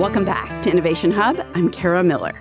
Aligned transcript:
Welcome 0.00 0.24
back 0.24 0.62
to 0.62 0.70
Innovation 0.70 1.10
Hub. 1.10 1.46
I'm 1.54 1.68
Kara 1.68 2.02
Miller. 2.02 2.32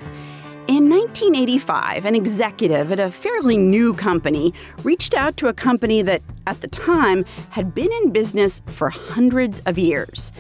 In 0.70 0.90
1985, 0.90 2.06
an 2.06 2.16
executive 2.16 2.90
at 2.90 3.02
a 3.02 3.12
fairly 3.12 3.58
new 3.58 3.94
company 3.94 4.54
reached 4.84 5.14
out 5.14 5.36
to 5.36 5.50
a 5.50 5.54
company 5.54 6.02
that, 6.04 6.22
at 6.48 6.62
the 6.62 6.70
time, 6.70 7.26
had 7.50 7.76
been 7.76 7.92
in 7.92 8.12
business 8.12 8.62
for 8.68 8.90
hundreds 8.90 9.60
of 9.66 9.78
years. 9.78 10.32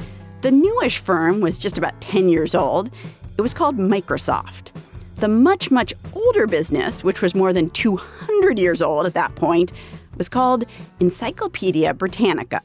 The 0.43 0.51
newish 0.51 1.00
firm 1.00 1.41
was 1.41 1.59
just 1.59 1.77
about 1.77 2.00
10 2.00 2.29
years 2.29 2.55
old. 2.55 2.89
It 3.38 3.41
was 3.41 3.54
called 3.54 3.75
Microsoft. 3.77 4.71
The 5.15 5.27
much, 5.27 5.71
much 5.71 5.93
older 6.13 6.47
business, 6.47 7.04
which 7.04 7.21
was 7.21 7.36
more 7.36 7.51
than 7.51 7.70
200 7.71 8.57
years 8.57 8.81
old 8.81 9.05
at 9.05 9.13
that 9.15 9.36
point, 9.36 9.73
was 10.15 10.29
called 10.29 10.63
Encyclopedia 11.01 11.93
Britannica. 11.93 12.61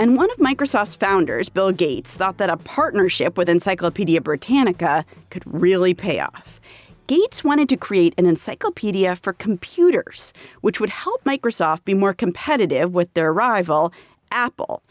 And 0.00 0.16
one 0.16 0.30
of 0.30 0.38
Microsoft's 0.38 0.96
founders, 0.96 1.50
Bill 1.50 1.72
Gates, 1.72 2.16
thought 2.16 2.38
that 2.38 2.48
a 2.48 2.56
partnership 2.56 3.36
with 3.36 3.50
Encyclopedia 3.50 4.22
Britannica 4.22 5.04
could 5.28 5.42
really 5.44 5.92
pay 5.92 6.20
off. 6.20 6.58
Gates 7.06 7.44
wanted 7.44 7.68
to 7.68 7.76
create 7.76 8.14
an 8.16 8.24
encyclopedia 8.24 9.14
for 9.16 9.34
computers, 9.34 10.32
which 10.62 10.80
would 10.80 10.88
help 10.88 11.22
Microsoft 11.24 11.84
be 11.84 11.92
more 11.92 12.14
competitive 12.14 12.94
with 12.94 13.12
their 13.12 13.30
rival, 13.30 13.92
Apple. 14.32 14.82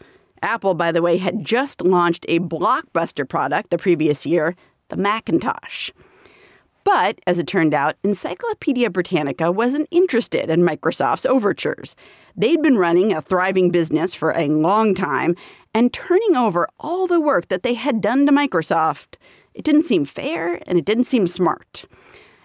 Apple, 0.44 0.74
by 0.74 0.92
the 0.92 1.02
way, 1.02 1.16
had 1.16 1.44
just 1.44 1.82
launched 1.82 2.24
a 2.28 2.38
blockbuster 2.38 3.28
product 3.28 3.70
the 3.70 3.78
previous 3.78 4.24
year, 4.24 4.54
the 4.90 4.96
Macintosh. 4.96 5.90
But, 6.84 7.20
as 7.26 7.40
it 7.40 7.48
turned 7.48 7.74
out, 7.74 7.96
Encyclopedia 8.04 8.90
Britannica 8.90 9.50
wasn't 9.50 9.88
interested 9.90 10.50
in 10.50 10.62
Microsoft's 10.62 11.26
overtures. 11.26 11.96
They'd 12.36 12.62
been 12.62 12.76
running 12.76 13.12
a 13.12 13.22
thriving 13.22 13.70
business 13.70 14.14
for 14.14 14.32
a 14.32 14.48
long 14.48 14.94
time, 14.94 15.36
and 15.74 15.92
turning 15.92 16.36
over 16.36 16.68
all 16.78 17.06
the 17.06 17.20
work 17.20 17.48
that 17.48 17.62
they 17.62 17.74
had 17.74 18.00
done 18.00 18.26
to 18.26 18.32
Microsoft, 18.32 19.16
it 19.54 19.64
didn't 19.64 19.82
seem 19.82 20.04
fair 20.04 20.60
and 20.66 20.78
it 20.78 20.84
didn't 20.84 21.04
seem 21.04 21.26
smart. 21.26 21.84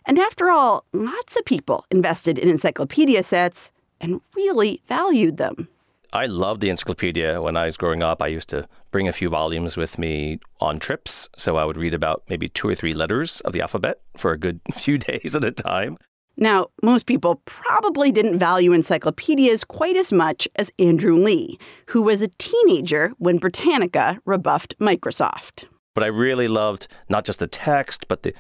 And 0.06 0.20
after 0.20 0.50
all, 0.50 0.86
lots 0.94 1.36
of 1.36 1.46
people 1.46 1.86
invested 1.90 2.38
in 2.38 2.50
encyclopedia 2.50 3.24
sets 3.24 3.72
and 4.00 4.22
really 4.36 4.82
valued 4.88 5.38
them. 5.38 5.68
I 6.14 6.28
loved 6.28 6.62
the 6.62 6.70
encyclopedia 6.70 7.42
when 7.42 7.58
I 7.58 7.66
was 7.66 7.76
growing 7.76 8.02
up. 8.02 8.22
I 8.22 8.28
used 8.28 8.48
to 8.50 8.68
bring 8.92 9.08
a 9.08 9.14
few 9.14 9.30
volumes 9.30 9.76
with 9.76 9.98
me 9.98 10.40
on 10.62 10.80
trips. 10.80 11.28
So 11.36 11.58
I 11.58 11.66
would 11.66 11.76
read 11.76 11.94
about 11.94 12.24
maybe 12.30 12.48
two 12.48 12.70
or 12.70 12.76
three 12.76 12.94
letters 12.94 13.42
of 13.42 13.54
the 13.54 13.62
alphabet 13.62 14.00
for 14.16 14.32
a 14.32 14.38
good 14.38 14.62
few 14.74 14.98
days 14.98 15.36
at 15.36 15.44
a 15.44 15.52
time. 15.52 15.98
Now, 16.38 16.68
most 16.84 17.06
people 17.06 17.42
probably 17.46 18.12
didn't 18.12 18.40
value 18.40 18.74
encyclopedias 18.74 19.64
quite 19.64 19.96
as 19.96 20.12
much 20.12 20.48
as 20.56 20.72
Andrew 20.78 21.16
Lih, 21.16 21.58
who 21.88 22.02
was 22.02 22.22
a 22.22 22.28
teenager 22.28 23.14
when 23.18 23.38
Britannica 23.38 24.20
rebuffed 24.26 24.78
Microsoft. 24.80 25.66
But 25.94 26.04
I 26.04 26.08
really 26.08 26.50
loved 26.50 26.90
not 27.08 27.24
just 27.24 27.40
the 27.40 27.48
text, 27.48 28.10
but 28.10 28.24
the 28.24 28.34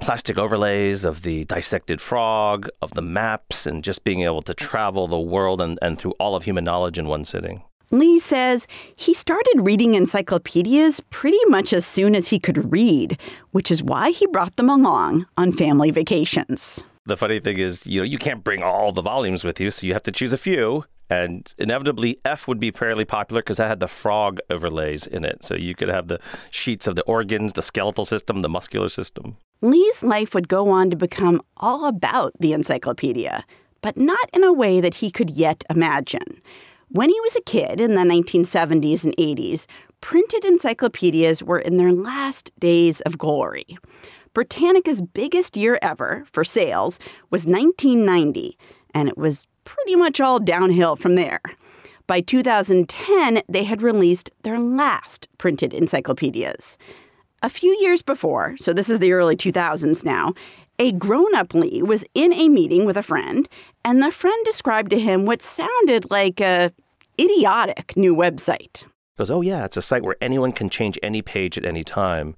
plastic 0.00 0.38
overlays 0.38 1.04
of 1.04 1.22
the 1.22 1.44
dissected 1.46 2.00
frog, 2.00 2.68
of 2.80 2.92
the 2.92 3.02
maps, 3.02 3.66
and 3.66 3.82
just 3.82 4.04
being 4.04 4.22
able 4.22 4.42
to 4.42 4.54
travel 4.54 5.08
the 5.08 5.18
world 5.18 5.60
and, 5.60 5.80
and 5.82 5.98
through 5.98 6.12
all 6.20 6.36
of 6.36 6.44
human 6.44 6.62
knowledge 6.62 6.98
in 6.98 7.08
one 7.08 7.24
sitting. 7.24 7.64
Lih 7.90 8.20
says 8.20 8.68
he 8.94 9.12
started 9.12 9.66
reading 9.66 9.94
encyclopedias 9.94 11.00
pretty 11.10 11.44
much 11.48 11.72
as 11.72 11.84
soon 11.84 12.14
as 12.14 12.28
he 12.28 12.38
could 12.38 12.70
read, 12.72 13.18
which 13.50 13.70
is 13.70 13.82
why 13.82 14.12
he 14.12 14.26
brought 14.28 14.54
them 14.54 14.70
along 14.70 15.26
on 15.36 15.50
family 15.50 15.90
vacations. 15.90 16.84
The 17.04 17.16
funny 17.16 17.40
thing 17.40 17.58
is, 17.58 17.86
you 17.86 18.00
know, 18.00 18.04
you 18.04 18.18
can't 18.18 18.44
bring 18.44 18.62
all 18.62 18.92
the 18.92 19.02
volumes 19.02 19.42
with 19.42 19.60
you, 19.60 19.70
so 19.70 19.86
you 19.86 19.92
have 19.92 20.04
to 20.04 20.12
choose 20.12 20.32
a 20.32 20.38
few. 20.38 20.84
And 21.10 21.52
inevitably, 21.58 22.18
F 22.24 22.48
would 22.48 22.60
be 22.60 22.70
fairly 22.70 23.04
popular 23.04 23.42
because 23.42 23.56
that 23.58 23.68
had 23.68 23.80
the 23.80 23.88
frog 23.88 24.38
overlays 24.48 25.06
in 25.06 25.24
it. 25.24 25.44
So 25.44 25.54
you 25.54 25.74
could 25.74 25.88
have 25.88 26.08
the 26.08 26.20
sheets 26.50 26.86
of 26.86 26.94
the 26.94 27.02
organs, 27.02 27.52
the 27.52 27.62
skeletal 27.62 28.04
system, 28.04 28.40
the 28.40 28.48
muscular 28.48 28.88
system. 28.88 29.36
Lih's 29.60 30.02
life 30.02 30.32
would 30.32 30.48
go 30.48 30.70
on 30.70 30.90
to 30.90 30.96
become 30.96 31.42
all 31.56 31.86
about 31.86 32.32
the 32.40 32.52
encyclopedia, 32.52 33.44
but 33.82 33.96
not 33.96 34.30
in 34.32 34.42
a 34.42 34.52
way 34.52 34.80
that 34.80 34.94
he 34.94 35.10
could 35.10 35.28
yet 35.28 35.64
imagine. 35.68 36.40
When 36.88 37.10
he 37.10 37.20
was 37.20 37.36
a 37.36 37.42
kid 37.42 37.80
in 37.80 37.94
the 37.94 38.02
1970s 38.02 39.04
and 39.04 39.16
80s, 39.16 39.66
printed 40.00 40.44
encyclopedias 40.44 41.42
were 41.42 41.58
in 41.58 41.76
their 41.76 41.92
last 41.92 42.52
days 42.58 43.00
of 43.02 43.18
glory. 43.18 43.78
Britannica's 44.34 45.02
biggest 45.02 45.56
year 45.56 45.78
ever 45.82 46.24
for 46.32 46.44
sales 46.44 46.98
was 47.30 47.46
1990, 47.46 48.56
and 48.94 49.08
it 49.08 49.18
was 49.18 49.46
pretty 49.64 49.94
much 49.94 50.20
all 50.20 50.38
downhill 50.38 50.96
from 50.96 51.14
there. 51.16 51.40
By 52.06 52.20
2010, 52.20 53.42
they 53.48 53.64
had 53.64 53.82
released 53.82 54.30
their 54.42 54.58
last 54.58 55.28
printed 55.38 55.72
encyclopedias. 55.72 56.76
A 57.42 57.48
few 57.48 57.76
years 57.80 58.02
before, 58.02 58.56
so 58.56 58.72
this 58.72 58.88
is 58.88 58.98
the 58.98 59.12
early 59.12 59.36
2000s 59.36 60.04
now, 60.04 60.34
a 60.78 60.92
grown 60.92 61.34
up 61.34 61.54
Lih 61.54 61.82
was 61.82 62.04
in 62.14 62.32
a 62.32 62.48
meeting 62.48 62.86
with 62.86 62.96
a 62.96 63.02
friend, 63.02 63.48
and 63.84 64.02
the 64.02 64.10
friend 64.10 64.44
described 64.44 64.90
to 64.90 64.98
him 64.98 65.26
what 65.26 65.42
sounded 65.42 66.10
like 66.10 66.40
a 66.40 66.72
idiotic 67.20 67.96
new 67.96 68.16
website. 68.16 68.82
He 68.82 69.18
goes, 69.18 69.30
Oh, 69.30 69.42
yeah, 69.42 69.64
it's 69.64 69.76
a 69.76 69.82
site 69.82 70.02
where 70.02 70.16
anyone 70.20 70.52
can 70.52 70.70
change 70.70 70.98
any 71.02 71.20
page 71.20 71.58
at 71.58 71.66
any 71.66 71.84
time. 71.84 72.34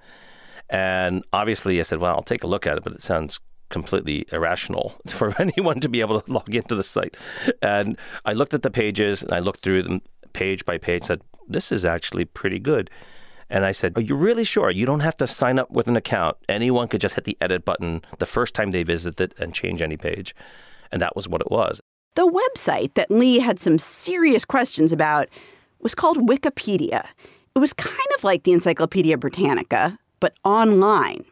And 0.70 1.24
obviously, 1.32 1.78
I 1.80 1.82
said, 1.82 1.98
Well, 1.98 2.14
I'll 2.14 2.22
take 2.22 2.44
a 2.44 2.48
look 2.48 2.66
at 2.66 2.76
it, 2.76 2.84
but 2.84 2.92
it 2.94 3.02
sounds 3.02 3.38
completely 3.70 4.26
irrational 4.30 4.94
for 5.06 5.34
anyone 5.40 5.80
to 5.80 5.88
be 5.88 6.00
able 6.00 6.20
to 6.20 6.32
log 6.32 6.54
into 6.54 6.74
the 6.74 6.82
site. 6.82 7.16
And 7.62 7.98
I 8.24 8.32
looked 8.32 8.54
at 8.54 8.62
the 8.62 8.70
pages 8.70 9.22
and 9.22 9.32
I 9.32 9.40
looked 9.40 9.60
through 9.60 9.82
them 9.82 10.02
page 10.32 10.64
by 10.64 10.78
page, 10.78 11.04
said, 11.04 11.22
This 11.48 11.72
is 11.72 11.84
actually 11.84 12.24
pretty 12.24 12.58
good. 12.58 12.90
And 13.50 13.64
I 13.64 13.72
said, 13.72 13.96
Are 13.96 14.02
you 14.02 14.16
really 14.16 14.44
sure? 14.44 14.70
You 14.70 14.86
don't 14.86 15.00
have 15.00 15.16
to 15.18 15.26
sign 15.26 15.58
up 15.58 15.70
with 15.70 15.88
an 15.88 15.96
account. 15.96 16.36
Anyone 16.48 16.88
could 16.88 17.00
just 17.00 17.14
hit 17.14 17.24
the 17.24 17.38
edit 17.40 17.64
button 17.64 18.02
the 18.18 18.26
first 18.26 18.54
time 18.54 18.70
they 18.70 18.82
visit 18.82 19.20
it 19.20 19.34
and 19.38 19.54
change 19.54 19.82
any 19.82 19.96
page. 19.96 20.34
And 20.92 21.00
that 21.00 21.16
was 21.16 21.28
what 21.28 21.40
it 21.40 21.50
was. 21.50 21.80
The 22.14 22.30
website 22.30 22.94
that 22.94 23.10
Lih 23.10 23.40
had 23.40 23.58
some 23.58 23.78
serious 23.78 24.44
questions 24.44 24.92
about 24.92 25.28
was 25.80 25.94
called 25.94 26.28
Wikipedia. 26.28 27.06
It 27.54 27.58
was 27.58 27.72
kind 27.72 28.08
of 28.16 28.24
like 28.24 28.44
the 28.44 28.52
Encyclopedia 28.52 29.18
Britannica, 29.18 29.98
but 30.24 30.38
online. 30.42 31.22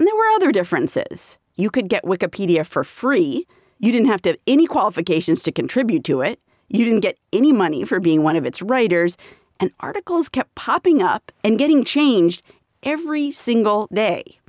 And 0.00 0.08
there 0.08 0.16
were 0.16 0.34
other 0.34 0.50
differences 0.50 1.38
you 1.54 1.70
could 1.70 1.88
get 1.88 2.02
Wikipedia 2.02 2.66
for 2.66 2.82
free. 2.82 3.46
You 3.78 3.92
didn't 3.92 4.08
have 4.08 4.20
to 4.22 4.30
have 4.30 4.38
any 4.48 4.66
qualifications 4.66 5.44
to 5.44 5.52
contribute 5.52 6.02
to 6.06 6.22
it. 6.22 6.40
You 6.68 6.84
didn't 6.84 7.02
get 7.02 7.20
any 7.32 7.52
money 7.52 7.84
for 7.84 8.00
being 8.00 8.24
one 8.24 8.34
of 8.34 8.44
its 8.44 8.60
writers. 8.60 9.16
And 9.60 9.70
articles 9.78 10.28
kept 10.28 10.56
popping 10.56 11.04
up 11.04 11.30
and 11.44 11.56
getting 11.56 11.84
changed 11.84 12.42
every 12.82 13.30
single 13.30 13.86
day. 13.94 14.40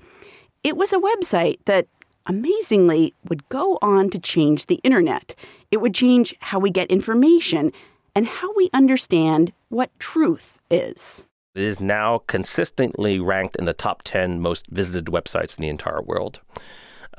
It 0.63 0.75
was 0.75 0.91
a 0.91 0.97
website 0.97 1.59
that 1.66 1.85
amazingly 2.25 3.13
would 3.29 3.47
go 3.49 3.77
on 3.83 4.09
to 4.09 4.17
change 4.19 4.66
the 4.66 4.81
internet. 4.83 5.35
It 5.69 5.81
would 5.81 5.93
change 5.93 6.33
how 6.39 6.57
we 6.57 6.71
get 6.71 6.89
information 6.89 7.71
and 8.16 8.25
how 8.25 8.55
we 8.55 8.71
understand 8.73 9.53
what 9.69 9.91
truth 9.99 10.57
is. 10.71 11.23
It 11.57 11.63
is 11.63 11.79
now 11.79 12.19
consistently 12.28 13.19
ranked 13.19 13.56
in 13.56 13.66
the 13.66 13.73
top 13.73 14.03
10 14.03 14.40
most 14.41 14.68
visited 14.68 15.06
websites 15.12 15.57
in 15.57 15.63
the 15.63 15.69
entire 15.69 16.03
world. 16.03 16.40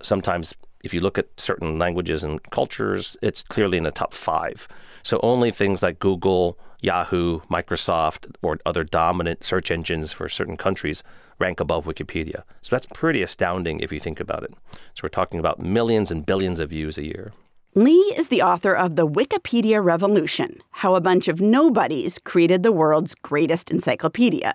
Sometimes, 0.01 0.55
if 0.85 0.95
you 0.95 1.01
look 1.01 1.19
at 1.19 1.27
certain 1.37 1.77
languages 1.77 2.23
and 2.23 2.41
cultures, 2.53 3.17
it's 3.21 3.43
clearly 3.43 3.79
in 3.79 3.83
the 3.83 3.91
top 3.91 4.13
five. 4.13 4.69
So 5.03 5.19
only 5.25 5.51
things 5.51 5.83
like 5.83 5.99
Google, 5.99 6.57
Yahoo, 6.81 7.41
Microsoft, 7.51 8.33
or 8.41 8.61
other 8.65 8.85
dominant 8.85 9.43
search 9.43 9.73
engines 9.73 10.13
for 10.13 10.29
certain 10.29 10.57
countries 10.57 11.03
rank 11.41 11.59
above 11.59 11.87
Wikipedia. 11.87 12.45
So 12.63 12.77
that's 12.77 12.87
pretty 12.95 13.23
astounding 13.23 13.81
if 13.81 13.91
you 13.91 13.99
think 13.99 14.21
about 14.21 14.45
it. 14.45 14.55
So 14.95 15.01
we're 15.03 15.09
talking 15.09 15.41
about 15.41 15.59
millions 15.59 16.13
and 16.13 16.25
billions 16.25 16.61
of 16.61 16.71
views 16.71 16.97
a 16.97 17.05
year. 17.05 17.33
Lih 17.75 18.19
is 18.19 18.29
the 18.29 18.41
author 18.41 18.73
of 18.73 18.97
The 18.97 19.07
Wikipedia 19.07 19.85
Revolution 19.85 20.63
How 20.71 20.95
a 20.95 21.03
Bunch 21.03 21.29
of 21.29 21.43
Nobodies 21.43 22.19
Created 22.19 22.63
the 22.63 22.73
World's 22.73 23.15
Greatest 23.15 23.71
Encyclopedia. 23.71 24.55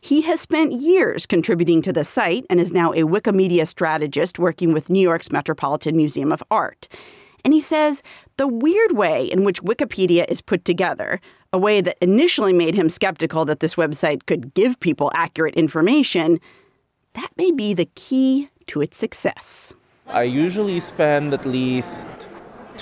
He 0.00 0.20
has 0.22 0.40
spent 0.40 0.72
years 0.72 1.26
contributing 1.26 1.82
to 1.82 1.92
the 1.92 2.04
site 2.04 2.46
and 2.48 2.60
is 2.60 2.72
now 2.72 2.92
a 2.92 3.02
Wikimedia 3.02 3.66
strategist 3.66 4.38
working 4.38 4.72
with 4.72 4.88
New 4.88 5.00
York's 5.00 5.32
Metropolitan 5.32 5.96
Museum 5.96 6.30
of 6.30 6.42
Art. 6.52 6.86
And 7.44 7.52
he 7.52 7.60
says 7.60 8.00
the 8.36 8.46
weird 8.46 8.92
way 8.92 9.24
in 9.24 9.42
which 9.42 9.60
Wikipedia 9.60 10.24
is 10.30 10.40
put 10.40 10.64
together, 10.64 11.20
a 11.52 11.58
way 11.58 11.80
that 11.80 11.98
initially 12.00 12.52
made 12.52 12.76
him 12.76 12.88
skeptical 12.88 13.44
that 13.44 13.58
this 13.58 13.74
website 13.74 14.24
could 14.26 14.54
give 14.54 14.78
people 14.78 15.10
accurate 15.14 15.56
information, 15.56 16.38
that 17.14 17.32
may 17.36 17.50
be 17.50 17.74
the 17.74 17.90
key 17.96 18.50
to 18.68 18.80
its 18.80 18.96
success. 18.96 19.74
I 20.06 20.22
usually 20.22 20.78
spend 20.78 21.34
at 21.34 21.44
least 21.44 22.28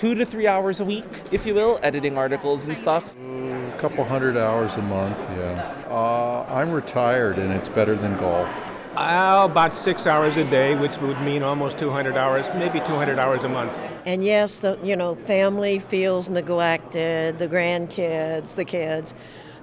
two 0.00 0.14
to 0.14 0.24
three 0.24 0.46
hours 0.46 0.80
a 0.80 0.84
week, 0.84 1.04
if 1.30 1.44
you 1.44 1.52
will, 1.52 1.78
editing 1.82 2.16
articles 2.16 2.64
and 2.64 2.74
stuff. 2.74 3.14
A 3.18 3.74
couple 3.76 4.02
hundred 4.02 4.34
hours 4.34 4.78
a 4.78 4.82
month, 4.82 5.18
yeah. 5.36 5.84
Uh, 5.90 6.46
I'm 6.48 6.70
retired 6.70 7.38
and 7.38 7.52
it's 7.52 7.68
better 7.68 7.94
than 7.94 8.16
golf. 8.16 8.72
Uh, 8.96 9.46
about 9.50 9.76
six 9.76 10.06
hours 10.06 10.38
a 10.38 10.44
day, 10.44 10.74
which 10.74 10.96
would 11.02 11.20
mean 11.20 11.42
almost 11.42 11.76
200 11.76 12.16
hours, 12.16 12.46
maybe 12.54 12.78
200 12.80 13.18
hours 13.18 13.44
a 13.44 13.48
month. 13.50 13.78
And 14.06 14.24
yes, 14.24 14.60
the 14.60 14.78
you 14.82 14.96
know 14.96 15.16
family 15.16 15.78
feels 15.78 16.30
neglected, 16.30 17.38
the 17.38 17.46
grandkids, 17.46 18.54
the 18.54 18.64
kids. 18.64 19.12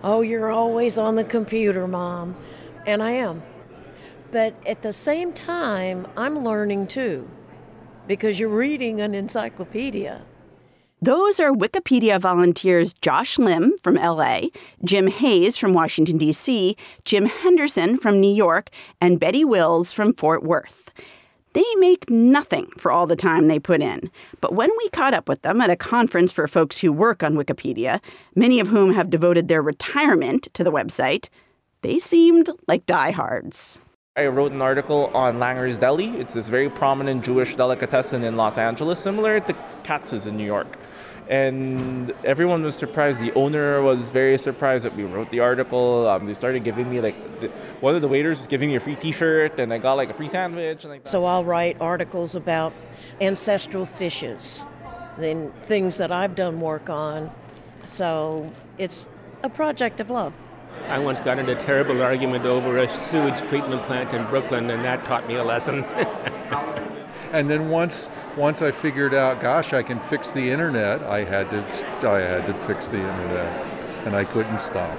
Oh, 0.03 0.21
you're 0.21 0.51
always 0.51 0.99
on 0.99 1.15
the 1.15 1.23
computer, 1.23 1.87
mom, 1.87 2.35
and 2.85 3.01
I 3.01 3.11
am. 3.11 3.41
But 4.31 4.53
at 4.67 4.83
the 4.83 4.93
same 4.93 5.33
time, 5.33 6.05
I'm 6.15 6.43
learning 6.43 6.87
too, 6.87 7.27
because 8.07 8.39
you're 8.39 8.49
reading 8.49 9.01
an 9.01 9.13
encyclopedia. 9.13 10.21
Those 10.99 11.39
are 11.39 11.51
Wikipedia 11.51 12.19
volunteers 12.19 12.93
Josh 12.93 13.37
Lim 13.37 13.77
from 13.77 13.95
LA, 13.95 14.47
Jim 14.83 15.07
Hayes 15.07 15.55
from 15.55 15.73
Washington, 15.73 16.17
D.C., 16.17 16.75
Jim 17.05 17.25
Henderson 17.27 17.97
from 17.97 18.19
New 18.19 18.33
York, 18.33 18.71
and 18.99 19.19
Betty 19.19 19.45
Wills 19.45 19.93
from 19.93 20.13
Fort 20.13 20.41
Worth. 20.41 20.91
They 21.53 21.65
make 21.75 22.09
nothing 22.09 22.67
for 22.77 22.91
all 22.91 23.05
the 23.05 23.15
time 23.15 23.47
they 23.47 23.59
put 23.59 23.81
in. 23.81 24.09
But 24.41 24.53
when 24.53 24.69
we 24.77 24.89
caught 24.89 25.13
up 25.13 25.29
with 25.29 25.43
them 25.43 25.61
at 25.61 25.69
a 25.69 25.75
conference 25.75 26.31
for 26.31 26.47
folks 26.47 26.79
who 26.79 26.91
work 26.91 27.21
on 27.21 27.35
Wikipedia, 27.35 28.01
many 28.35 28.59
of 28.59 28.67
whom 28.67 28.93
have 28.93 29.09
devoted 29.09 29.47
their 29.47 29.61
retirement 29.61 30.47
to 30.53 30.63
the 30.63 30.71
website, 30.71 31.29
they 31.81 31.99
seemed 31.99 32.49
like 32.67 32.85
diehards. 32.87 33.79
I 34.17 34.25
wrote 34.25 34.51
an 34.51 34.63
article 34.63 35.11
on 35.13 35.37
Langer's 35.37 35.77
Deli. 35.77 36.17
It's 36.17 36.33
this 36.33 36.49
very 36.49 36.69
prominent 36.69 37.23
Jewish 37.23 37.53
delicatessen 37.53 38.23
in 38.23 38.35
Los 38.35 38.57
Angeles, 38.57 38.99
similar 38.99 39.39
to 39.41 39.55
Katz's 39.83 40.25
in 40.25 40.35
New 40.35 40.43
York. 40.43 40.75
And 41.29 42.11
everyone 42.23 42.63
was 42.63 42.75
surprised. 42.75 43.21
The 43.21 43.31
owner 43.33 43.79
was 43.83 44.09
very 44.09 44.39
surprised 44.39 44.85
that 44.85 44.95
we 44.95 45.03
wrote 45.03 45.29
the 45.29 45.41
article. 45.41 46.07
Um, 46.07 46.25
they 46.25 46.33
started 46.33 46.63
giving 46.63 46.89
me 46.89 46.99
like 46.99 47.41
the, 47.41 47.49
one 47.79 47.93
of 47.93 48.01
the 48.01 48.07
waiters 48.07 48.39
was 48.39 48.47
giving 48.47 48.69
me 48.69 48.75
a 48.75 48.79
free 48.79 48.95
T-shirt, 48.95 49.59
and 49.59 49.71
I 49.71 49.77
got 49.77 49.93
like 49.93 50.09
a 50.09 50.13
free 50.13 50.27
sandwich. 50.27 50.83
And 50.83 50.93
like 50.93 51.05
So 51.05 51.25
I'll 51.25 51.43
write 51.43 51.77
articles 51.79 52.33
about 52.33 52.73
ancestral 53.21 53.85
fishes, 53.85 54.65
then 55.19 55.51
things 55.61 55.97
that 55.97 56.11
I've 56.11 56.33
done 56.33 56.59
work 56.59 56.89
on. 56.89 57.29
So 57.85 58.51
it's 58.79 59.09
a 59.43 59.49
project 59.49 59.99
of 59.99 60.09
love. 60.09 60.33
I 60.87 60.99
once 60.99 61.19
got 61.19 61.39
in 61.39 61.49
a 61.49 61.55
terrible 61.55 62.01
argument 62.01 62.45
over 62.45 62.77
a 62.77 62.87
sewage 62.87 63.39
treatment 63.49 63.83
plant 63.83 64.13
in 64.13 64.25
Brooklyn, 64.27 64.69
and 64.69 64.83
that 64.85 65.03
taught 65.05 65.27
me 65.27 65.35
a 65.35 65.43
lesson. 65.43 65.85
And 67.33 67.49
then 67.49 67.69
once 67.69 68.09
once 68.37 68.61
I 68.61 68.71
figured 68.71 69.13
out, 69.13 69.41
gosh, 69.41 69.73
I 69.73 69.83
can 69.83 69.99
fix 69.99 70.31
the 70.31 70.49
internet, 70.49 71.03
I 71.03 71.25
had 71.25 71.49
to 71.51 71.59
I 72.07 72.19
had 72.19 72.45
to 72.47 72.53
fix 72.53 72.87
the 72.87 72.99
internet, 72.99 73.67
and 74.05 74.15
I 74.15 74.23
couldn't 74.23 74.59
stop. 74.59 74.97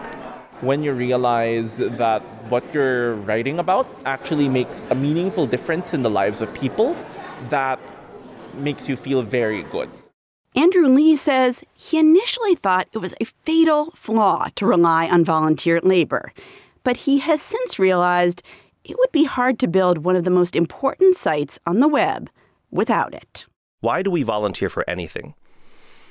when 0.61 0.83
you 0.83 0.93
realize 0.93 1.79
that 1.79 2.23
what 2.51 2.65
you're 2.75 3.15
writing 3.29 3.59
about 3.61 3.87
actually 4.05 4.49
makes 4.49 4.85
a 4.91 4.95
meaningful 4.95 5.47
difference 5.47 5.95
in 5.95 6.03
the 6.03 6.11
lives 6.11 6.41
of 6.41 6.53
people, 6.53 6.97
that 7.49 7.79
makes 8.55 8.89
you 8.89 8.97
feel 8.97 9.23
very 9.23 9.63
good. 9.63 9.89
Andrew 10.55 10.89
Lih 10.89 11.17
says 11.17 11.63
he 11.75 11.99
initially 11.99 12.55
thought 12.55 12.89
it 12.93 12.99
was 12.99 13.15
a 13.21 13.25
fatal 13.25 13.91
flaw 13.93 14.49
to 14.55 14.67
rely 14.67 15.09
on 15.09 15.25
volunteer 15.25 15.81
labor, 15.81 16.33
but 16.85 16.99
he 16.99 17.19
has 17.19 17.43
since 17.43 17.79
realized 17.79 18.43
it 18.85 18.99
would 18.99 19.13
be 19.13 19.25
hard 19.25 19.59
to 19.59 19.69
build 19.69 19.99
one 19.99 20.17
of 20.17 20.25
the 20.25 20.31
most 20.31 20.57
important 20.57 21.15
sites 21.15 21.59
on 21.67 21.81
the 21.81 21.89
web 21.89 22.31
without 22.71 23.15
it. 23.15 23.47
Why 23.81 24.03
do 24.03 24.11
we 24.11 24.23
volunteer 24.23 24.69
for 24.69 24.89
anything? 24.89 25.35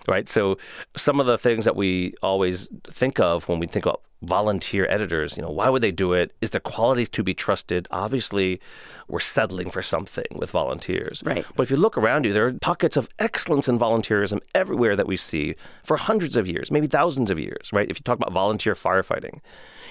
Right. 0.08 0.30
So 0.30 0.58
some 0.96 1.20
of 1.20 1.26
the 1.26 1.38
things 1.38 1.66
that 1.66 1.76
we 1.76 2.14
always 2.22 2.70
think 2.90 3.20
of 3.20 3.50
when 3.50 3.60
we 3.60 3.68
think 3.68 3.86
about 3.86 4.02
volunteer 4.22 4.88
editors, 4.90 5.38
you 5.38 5.44
know, 5.44 5.50
why 5.50 5.70
would 5.70 5.84
they 5.84 5.92
do 5.92 6.14
it? 6.14 6.34
Is 6.42 6.52
the 6.52 6.60
qualities 6.60 7.10
to 7.10 7.24
be 7.24 7.34
trusted? 7.34 7.88
Obviously, 7.92 8.60
we're 9.08 9.20
settling 9.20 9.70
for 9.70 9.84
something 9.84 10.26
with 10.32 10.50
volunteers. 10.50 11.22
Right. 11.26 11.46
But 11.56 11.64
if 11.64 11.72
you 11.72 11.78
look 11.78 11.98
around 11.98 12.26
you, 12.26 12.34
there 12.34 12.48
are 12.48 12.54
pockets 12.54 12.98
of 12.98 13.10
excellence 13.20 13.68
in 13.68 13.78
volunteerism 13.78 14.40
everywhere 14.56 14.96
that 14.96 15.08
we 15.08 15.18
see 15.18 15.56
for 15.84 15.98
hundreds 15.98 16.36
of 16.36 16.48
years, 16.48 16.72
maybe 16.72 16.88
thousands 16.88 17.30
of 17.30 17.40
years, 17.40 17.72
right? 17.72 17.90
If 17.90 18.00
you 18.00 18.04
talk 18.04 18.18
about 18.18 18.34
volunteer 18.34 18.74
firefighting, 18.74 19.42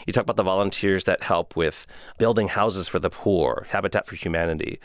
you 0.06 0.12
talk 0.12 0.22
about 0.22 0.36
the 0.36 0.42
volunteers 0.42 1.04
that 1.04 1.22
help 1.22 1.56
with 1.56 1.86
building 2.18 2.48
houses 2.48 2.88
for 2.88 2.98
the 2.98 3.10
poor, 3.10 3.66
Habitat 3.70 4.06
for 4.06 4.16
Humanity. 4.16 4.80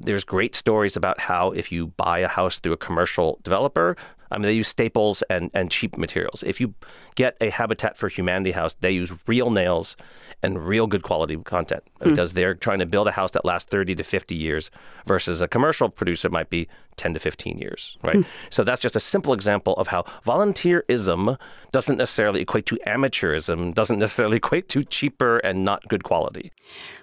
There's 0.00 0.24
great 0.24 0.54
stories 0.54 0.96
about 0.96 1.20
how 1.20 1.50
if 1.50 1.72
you 1.72 1.88
buy 1.88 2.20
a 2.20 2.28
house 2.28 2.58
through 2.58 2.72
a 2.72 2.76
commercial 2.76 3.40
developer, 3.42 3.96
I 4.30 4.36
mean, 4.38 4.42
they 4.42 4.52
use 4.52 4.68
staples 4.68 5.22
and, 5.30 5.50
and 5.54 5.70
cheap 5.70 5.96
materials. 5.96 6.42
If 6.42 6.60
you 6.60 6.74
get 7.14 7.36
a 7.40 7.50
Habitat 7.50 7.96
for 7.96 8.08
Humanity 8.08 8.52
house, 8.52 8.74
they 8.74 8.90
use 8.90 9.12
real 9.26 9.50
nails 9.50 9.96
and 10.42 10.64
real 10.66 10.86
good 10.86 11.02
quality 11.02 11.36
content 11.36 11.82
hmm. 12.02 12.10
because 12.10 12.34
they're 12.34 12.54
trying 12.54 12.78
to 12.78 12.86
build 12.86 13.08
a 13.08 13.12
house 13.12 13.32
that 13.32 13.44
lasts 13.44 13.68
30 13.70 13.94
to 13.96 14.04
50 14.04 14.34
years 14.34 14.70
versus 15.06 15.40
a 15.40 15.48
commercial 15.48 15.88
producer 15.88 16.28
might 16.28 16.50
be 16.50 16.68
10 16.98 17.14
to 17.14 17.20
15 17.20 17.58
years, 17.58 17.96
hmm. 18.00 18.06
right? 18.06 18.24
So 18.50 18.64
that's 18.64 18.80
just 18.80 18.96
a 18.96 19.00
simple 19.00 19.32
example 19.32 19.74
of 19.74 19.88
how 19.88 20.04
volunteerism 20.24 21.38
doesn't 21.72 21.96
necessarily 21.96 22.42
equate 22.42 22.66
to 22.66 22.78
amateurism, 22.86 23.74
doesn't 23.74 23.98
necessarily 23.98 24.36
equate 24.38 24.68
to 24.70 24.84
cheaper 24.84 25.38
and 25.38 25.64
not 25.64 25.86
good 25.88 26.04
quality. 26.04 26.52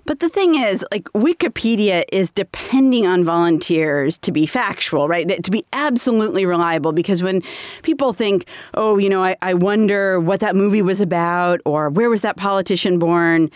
But 0.06 0.20
the 0.20 0.30
thing 0.30 0.56
is, 0.56 0.86
like, 0.92 1.06
Wikipedia 1.14 2.04
is 2.12 2.30
depending 2.30 3.08
on 3.08 3.24
volunteers 3.24 4.20
to 4.20 4.32
be 4.32 4.46
factual, 4.46 5.08
right? 5.08 5.28
That- 5.28 5.44
To 5.46 5.52
be 5.52 5.66
absolutely 5.74 6.46
reliable. 6.46 6.94
Because 6.94 7.24
when 7.24 7.42
people 7.82 8.14
think, 8.14 8.46
oh, 8.76 8.98
you 8.98 9.10
know, 9.10 9.24
I, 9.24 9.36
I 9.42 9.54
wonder 9.54 10.20
what 10.20 10.40
that 10.42 10.56
movie 10.56 10.82
was 10.82 11.02
about 11.02 11.62
or 11.66 11.90
where 11.90 12.10
was 12.10 12.22
that 12.22 12.38
politician 12.38 13.00
born, 13.00 13.50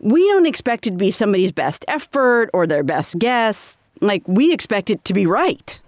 we 0.00 0.26
don't 0.28 0.46
expect 0.46 0.86
it 0.86 0.90
to 0.90 0.96
be 0.96 1.10
somebody's 1.10 1.52
best 1.52 1.84
effort 1.88 2.50
or 2.52 2.66
their 2.66 2.82
best 2.82 3.18
guess. 3.18 3.78
Like, 4.02 4.26
we 4.26 4.52
expect 4.52 4.90
it 4.90 5.04
to 5.04 5.14
be 5.14 5.26
right. 5.26 5.80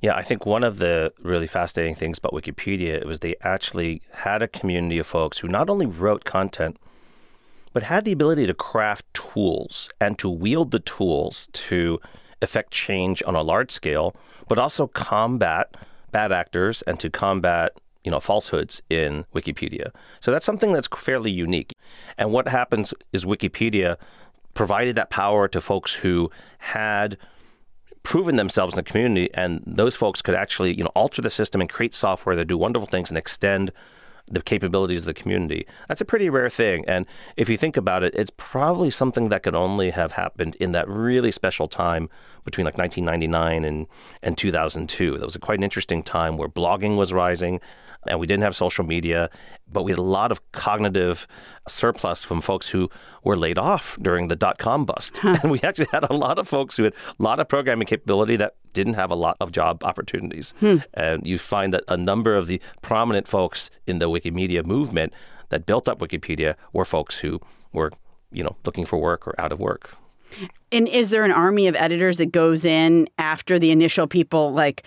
Yeah, 0.00 0.14
I 0.14 0.22
think 0.22 0.44
one 0.44 0.62
of 0.62 0.78
the 0.78 1.12
really 1.22 1.46
fascinating 1.46 1.94
things 1.94 2.18
about 2.18 2.32
Wikipedia 2.32 3.04
was 3.04 3.20
they 3.20 3.34
actually 3.42 4.02
had 4.12 4.42
a 4.42 4.48
community 4.48 4.98
of 4.98 5.06
folks 5.06 5.38
who 5.38 5.48
not 5.48 5.70
only 5.70 5.86
wrote 5.86 6.24
content, 6.24 6.76
but 7.72 7.84
had 7.84 8.04
the 8.04 8.12
ability 8.12 8.46
to 8.46 8.54
craft 8.54 9.06
tools 9.14 9.88
and 10.00 10.18
to 10.18 10.28
wield 10.28 10.70
the 10.70 10.80
tools 10.80 11.48
to 11.54 11.98
affect 12.42 12.70
change 12.70 13.22
on 13.26 13.34
a 13.34 13.42
large 13.42 13.70
scale, 13.70 14.14
but 14.48 14.58
also 14.58 14.86
combat 14.88 15.74
bad 16.10 16.30
actors 16.30 16.82
and 16.82 17.00
to 17.00 17.08
combat 17.08 17.72
you 18.04 18.10
know 18.10 18.20
falsehoods 18.20 18.82
in 18.90 19.24
Wikipedia. 19.34 19.90
So 20.20 20.30
that's 20.30 20.44
something 20.44 20.72
that's 20.72 20.88
fairly 20.88 21.30
unique. 21.30 21.72
And 22.18 22.32
what 22.32 22.48
happens 22.48 22.92
is 23.12 23.24
Wikipedia 23.24 23.96
provided 24.54 24.96
that 24.96 25.10
power 25.10 25.48
to 25.48 25.60
folks 25.60 25.94
who 25.94 26.30
had 26.58 27.16
proven 28.02 28.36
themselves 28.36 28.74
in 28.74 28.76
the 28.76 28.82
community, 28.82 29.30
and 29.34 29.62
those 29.66 29.96
folks 29.96 30.22
could 30.22 30.34
actually, 30.34 30.76
you 30.76 30.84
know, 30.84 30.90
alter 30.94 31.22
the 31.22 31.30
system 31.30 31.60
and 31.60 31.70
create 31.70 31.94
software 31.94 32.36
that 32.36 32.46
do 32.46 32.58
wonderful 32.58 32.86
things 32.86 33.10
and 33.10 33.18
extend 33.18 33.72
the 34.26 34.40
capabilities 34.40 35.00
of 35.00 35.06
the 35.06 35.14
community. 35.14 35.66
That's 35.88 36.00
a 36.00 36.04
pretty 36.04 36.30
rare 36.30 36.48
thing, 36.48 36.84
and 36.88 37.06
if 37.36 37.48
you 37.48 37.58
think 37.58 37.76
about 37.76 38.02
it, 38.02 38.14
it's 38.14 38.30
probably 38.36 38.90
something 38.90 39.28
that 39.28 39.42
could 39.42 39.54
only 39.54 39.90
have 39.90 40.12
happened 40.12 40.56
in 40.56 40.72
that 40.72 40.88
really 40.88 41.32
special 41.32 41.68
time 41.68 42.08
between 42.44 42.64
like 42.64 42.78
1999 42.78 43.64
and 43.64 43.86
and 44.22 44.38
2002. 44.38 45.18
That 45.18 45.24
was 45.24 45.36
quite 45.38 45.58
an 45.58 45.64
interesting 45.64 46.02
time 46.02 46.36
where 46.36 46.48
blogging 46.48 46.96
was 46.96 47.12
rising. 47.12 47.60
And 48.06 48.18
we 48.18 48.26
didn't 48.26 48.42
have 48.42 48.56
social 48.56 48.84
media, 48.84 49.30
but 49.70 49.84
we 49.84 49.92
had 49.92 49.98
a 49.98 50.02
lot 50.02 50.32
of 50.32 50.52
cognitive 50.52 51.26
surplus 51.68 52.24
from 52.24 52.40
folks 52.40 52.68
who 52.68 52.90
were 53.22 53.36
laid 53.36 53.58
off 53.58 53.96
during 54.02 54.28
the 54.28 54.36
dot 54.36 54.58
com 54.58 54.84
bust. 54.84 55.20
And 55.22 55.50
we 55.50 55.60
actually 55.62 55.88
had 55.92 56.04
a 56.10 56.12
lot 56.12 56.38
of 56.38 56.48
folks 56.48 56.76
who 56.76 56.84
had 56.84 56.94
a 57.18 57.22
lot 57.22 57.38
of 57.38 57.48
programming 57.48 57.86
capability 57.86 58.36
that 58.36 58.56
didn't 58.74 58.94
have 58.94 59.10
a 59.10 59.14
lot 59.14 59.36
of 59.40 59.52
job 59.52 59.84
opportunities. 59.84 60.52
Hmm. 60.60 60.78
And 60.94 61.26
you 61.26 61.38
find 61.38 61.72
that 61.72 61.84
a 61.88 61.96
number 61.96 62.34
of 62.34 62.46
the 62.46 62.60
prominent 62.82 63.28
folks 63.28 63.70
in 63.86 63.98
the 63.98 64.08
Wikimedia 64.08 64.64
movement 64.66 65.12
that 65.50 65.66
built 65.66 65.88
up 65.88 66.00
Wikipedia 66.00 66.56
were 66.72 66.84
folks 66.84 67.18
who 67.18 67.40
were, 67.72 67.90
you 68.32 68.42
know, 68.42 68.56
looking 68.64 68.84
for 68.84 68.98
work 68.98 69.28
or 69.28 69.38
out 69.38 69.52
of 69.52 69.60
work. 69.60 69.96
And 70.70 70.88
is 70.88 71.10
there 71.10 71.24
an 71.24 71.30
army 71.32 71.68
of 71.68 71.76
editors 71.76 72.16
that 72.16 72.32
goes 72.32 72.64
in 72.64 73.06
after 73.18 73.58
the 73.58 73.70
initial 73.70 74.06
people 74.06 74.52
like 74.52 74.82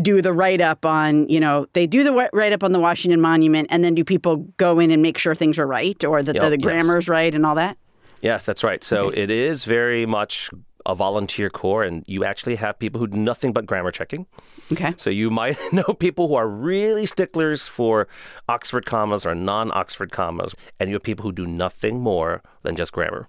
do 0.00 0.20
the 0.20 0.32
write 0.32 0.60
up 0.60 0.84
on, 0.84 1.28
you 1.28 1.40
know, 1.40 1.66
they 1.72 1.86
do 1.86 2.02
the 2.02 2.28
write 2.32 2.52
up 2.52 2.64
on 2.64 2.72
the 2.72 2.80
Washington 2.80 3.20
Monument 3.20 3.68
and 3.70 3.84
then 3.84 3.94
do 3.94 4.04
people 4.04 4.38
go 4.56 4.78
in 4.78 4.90
and 4.90 5.02
make 5.02 5.18
sure 5.18 5.34
things 5.34 5.58
are 5.58 5.66
right 5.66 6.02
or 6.04 6.22
that 6.22 6.34
Yep, 6.34 6.44
the, 6.44 6.50
the 6.50 6.60
yes. 6.60 6.64
grammar's 6.64 7.08
right 7.08 7.34
and 7.34 7.46
all 7.46 7.54
that? 7.54 7.78
Yes, 8.20 8.46
that's 8.46 8.64
right. 8.64 8.82
So 8.82 9.10
it 9.10 9.30
is 9.30 9.64
very 9.64 10.06
much 10.06 10.50
a 10.86 10.94
volunteer 10.94 11.48
corps, 11.50 11.82
and 11.82 12.04
you 12.06 12.24
actually 12.24 12.56
have 12.56 12.78
people 12.78 12.98
who 12.98 13.06
do 13.06 13.18
nothing 13.18 13.52
but 13.52 13.66
grammar 13.66 13.90
checking. 13.90 14.26
Okay. 14.72 14.94
So 14.96 15.10
you 15.10 15.30
might 15.30 15.56
know 15.72 15.94
people 15.94 16.28
who 16.28 16.34
are 16.34 16.48
really 16.48 17.06
sticklers 17.06 17.66
for 17.66 18.08
Oxford 18.48 18.86
commas 18.86 19.24
or 19.24 19.34
non 19.34 19.70
Oxford 19.74 20.12
commas, 20.12 20.54
and 20.78 20.90
you 20.90 20.96
have 20.96 21.02
people 21.02 21.22
who 21.22 21.32
do 21.32 21.46
nothing 21.46 22.00
more 22.00 22.42
than 22.62 22.76
just 22.76 22.92
grammar. 22.92 23.28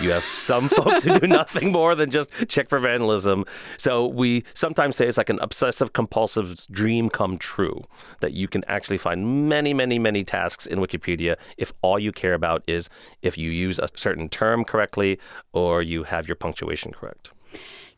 You 0.00 0.10
have 0.10 0.24
some 0.24 0.68
folks 0.68 1.04
who 1.04 1.18
do 1.18 1.26
nothing 1.26 1.72
more 1.72 1.94
than 1.94 2.10
just 2.10 2.30
check 2.48 2.68
for 2.68 2.78
vandalism. 2.78 3.44
So 3.76 4.06
we 4.06 4.44
sometimes 4.54 4.96
say 4.96 5.06
it's 5.06 5.18
like 5.18 5.30
an 5.30 5.38
obsessive 5.40 5.92
compulsive 5.92 6.66
dream 6.70 7.08
come 7.08 7.38
true 7.38 7.82
that 8.20 8.32
you 8.32 8.48
can 8.48 8.64
actually 8.64 8.98
find 8.98 9.48
many, 9.48 9.74
many, 9.74 9.98
many 9.98 10.24
tasks 10.24 10.66
in 10.66 10.78
Wikipedia 10.78 11.36
if 11.56 11.72
all 11.82 11.98
you 11.98 12.12
care 12.12 12.34
about 12.34 12.62
is 12.66 12.88
if 13.22 13.38
you 13.38 13.50
use 13.50 13.78
a 13.78 13.88
certain 13.94 14.28
term 14.28 14.64
correctly 14.64 15.18
or 15.52 15.82
you 15.82 16.04
have 16.04 16.28
your 16.28 16.36
punctuation 16.36 16.92
correct. 16.92 17.30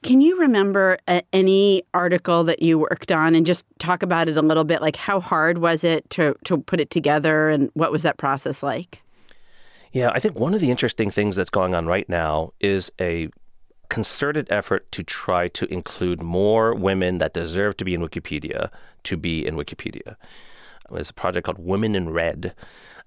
Can 0.03 0.21
you 0.21 0.41
remember 0.41 0.99
uh, 1.07 1.21
any 1.33 1.85
article 1.95 2.43
that 2.45 2.61
you 2.61 2.77
worked 2.77 3.13
on 3.13 3.37
and 3.37 3.47
just 3.47 3.65
talk 3.79 4.03
about 4.03 4.29
it 4.29 4.37
a 4.37 4.43
little 4.43 4.65
bit? 4.65 4.83
Like, 4.83 4.97
how 4.97 5.21
hard 5.21 5.59
was 5.59 5.85
it 5.85 6.11
to, 6.11 6.35
to 6.45 6.59
put 6.59 6.81
it 6.81 6.91
together 6.91 7.49
and 7.49 7.71
what 7.75 7.93
was 7.93 8.03
that 8.03 8.17
process 8.17 8.65
like? 8.65 9.01
Yeah, 9.93 10.11
I 10.15 10.21
think 10.21 10.39
one 10.39 10.55
of 10.55 10.61
the 10.61 10.71
interesting 10.71 11.11
things 11.11 11.37
that's 11.37 11.51
going 11.51 11.75
on 11.75 11.87
right 11.87 12.09
now 12.09 12.55
is 12.61 12.91
a 12.99 13.29
concerted 13.91 14.47
effort 14.51 14.91
to 14.93 15.03
try 15.03 15.49
to 15.49 15.71
include 15.71 16.23
more 16.23 16.75
women 16.75 17.19
that 17.19 17.35
deserve 17.35 17.77
to 17.77 17.85
be 17.85 17.93
in 17.93 18.01
Wikipedia 18.01 18.71
to 19.05 19.17
be 19.19 19.47
in 19.47 19.55
Wikipedia. 19.55 20.17
There's 20.91 21.11
a 21.11 21.15
project 21.15 21.45
called 21.45 21.59
Women 21.59 21.95
in 21.95 22.09
Red. 22.09 22.55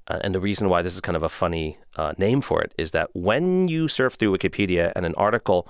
Uh, 0.08 0.20
and 0.24 0.36
the 0.36 0.40
reason 0.40 0.70
why 0.70 0.84
this 0.84 0.94
is 0.94 1.02
kind 1.02 1.16
of 1.16 1.24
a 1.24 1.30
funny 1.30 1.80
uh, 1.96 2.14
name 2.20 2.40
for 2.42 2.62
it 2.62 2.72
is 2.78 2.92
that 2.92 3.10
when 3.14 3.68
you 3.68 3.88
surf 3.88 4.14
through 4.14 4.38
Wikipedia 4.38 4.92
and 4.96 5.08
an 5.08 5.16
article 5.16 5.68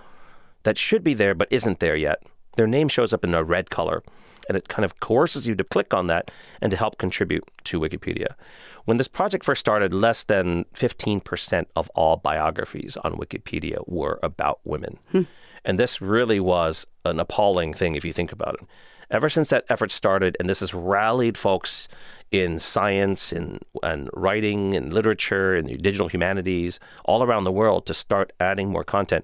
that 0.63 0.77
should 0.77 1.03
be 1.03 1.13
there 1.13 1.33
but 1.33 1.47
isn't 1.49 1.79
there 1.79 1.95
yet, 1.95 2.21
their 2.57 2.67
name 2.67 2.89
shows 2.89 3.13
up 3.13 3.23
in 3.23 3.33
a 3.33 3.43
red 3.43 3.69
color 3.69 4.03
and 4.47 4.57
it 4.57 4.67
kind 4.67 4.85
of 4.85 4.99
coerces 4.99 5.47
you 5.47 5.55
to 5.55 5.63
click 5.63 5.93
on 5.93 6.07
that 6.07 6.29
and 6.61 6.71
to 6.71 6.77
help 6.77 6.97
contribute 6.97 7.43
to 7.63 7.79
Wikipedia. 7.79 8.35
When 8.85 8.97
this 8.97 9.07
project 9.07 9.43
first 9.43 9.59
started, 9.59 9.93
less 9.93 10.23
than 10.23 10.65
15% 10.75 11.65
of 11.75 11.89
all 11.95 12.17
biographies 12.17 12.97
on 13.03 13.13
Wikipedia 13.13 13.87
were 13.87 14.19
about 14.23 14.59
women. 14.63 14.99
Hmm. 15.11 15.23
And 15.63 15.79
this 15.79 16.01
really 16.01 16.39
was 16.39 16.85
an 17.03 17.19
appalling 17.19 17.73
thing 17.73 17.95
if 17.95 18.05
you 18.05 18.13
think 18.13 18.31
about 18.31 18.55
it. 18.55 18.67
Ever 19.09 19.29
since 19.29 19.49
that 19.49 19.65
effort 19.69 19.91
started, 19.91 20.35
and 20.39 20.49
this 20.49 20.61
has 20.61 20.73
rallied 20.73 21.37
folks 21.37 21.87
in 22.31 22.57
science 22.57 23.31
and, 23.31 23.59
and 23.83 24.09
writing 24.13 24.75
and 24.75 24.91
literature 24.91 25.55
and 25.55 25.67
digital 25.81 26.07
humanities 26.07 26.79
all 27.05 27.21
around 27.21 27.43
the 27.43 27.51
world 27.51 27.85
to 27.85 27.93
start 27.93 28.33
adding 28.39 28.69
more 28.69 28.83
content, 28.83 29.23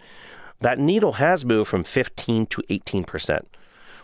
that 0.59 0.77
needle 0.77 1.13
has 1.13 1.43
moved 1.43 1.69
from 1.69 1.83
15 1.83 2.45
to 2.47 2.61
18 2.69 3.03
percent 3.03 3.47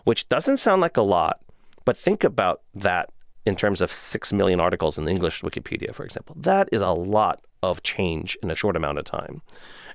which 0.08 0.30
doesn't 0.30 0.56
sound 0.56 0.82
like 0.82 0.96
a 0.96 1.02
lot, 1.02 1.42
but 1.84 1.98
think 1.98 2.24
about 2.24 2.62
that 2.74 3.12
in 3.48 3.56
terms 3.56 3.82
of 3.82 3.92
6 3.92 4.34
million 4.34 4.60
articles 4.60 4.98
in 4.98 5.06
the 5.06 5.12
English 5.12 5.42
Wikipedia, 5.42 5.94
for 5.94 6.04
example. 6.04 6.36
That 6.40 6.70
is 6.72 6.82
a 6.82 6.90
lot 6.92 7.42
of 7.64 7.82
change 7.82 8.38
in 8.44 8.52
a 8.52 8.56
short 8.56 8.76
amount 8.76 9.00
of 9.00 9.06
time. 9.06 9.42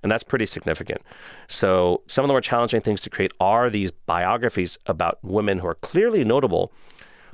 And 0.03 0.11
that's 0.11 0.23
pretty 0.23 0.47
significant. 0.47 1.03
So, 1.49 2.03
some 2.09 2.25
of 2.25 2.29
the 2.29 2.33
more 2.33 2.41
challenging 2.41 2.81
things 2.81 3.01
to 3.03 3.11
create 3.11 3.33
are 3.39 3.71
these 3.71 3.91
biographies 3.91 4.79
about 4.87 5.19
women 5.23 5.59
who 5.59 5.67
are 5.67 5.77
clearly 5.77 6.25
notable, 6.25 6.73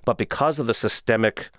but 0.05 0.19
because 0.19 0.59
of 0.59 0.67
the 0.67 0.75
systemic 0.75 1.51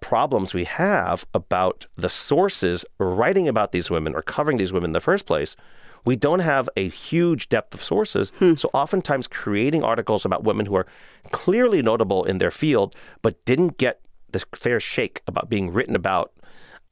problems 0.00 0.54
we 0.54 0.64
have 0.64 1.26
about 1.34 1.86
the 1.96 2.08
sources 2.08 2.84
writing 2.98 3.48
about 3.48 3.72
these 3.72 3.90
women 3.90 4.14
or 4.14 4.22
covering 4.22 4.58
these 4.58 4.72
women 4.72 4.90
in 4.90 4.92
the 4.92 5.00
first 5.00 5.26
place, 5.26 5.56
we 6.04 6.16
don't 6.16 6.40
have 6.40 6.68
a 6.76 6.88
huge 6.88 7.48
depth 7.48 7.74
of 7.74 7.82
sources. 7.82 8.30
Hmm. 8.38 8.54
So 8.54 8.70
oftentimes 8.72 9.26
creating 9.26 9.84
articles 9.84 10.24
about 10.24 10.44
women 10.44 10.66
who 10.66 10.76
are 10.76 10.86
clearly 11.32 11.82
notable 11.82 12.24
in 12.24 12.38
their 12.38 12.50
field, 12.50 12.94
but 13.22 13.44
didn't 13.44 13.78
get 13.78 14.00
the 14.30 14.42
fair 14.58 14.80
shake 14.80 15.22
about 15.26 15.48
being 15.48 15.72
written 15.72 15.96
about 15.96 16.32